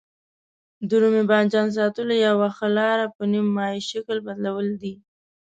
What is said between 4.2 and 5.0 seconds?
بدلول دي.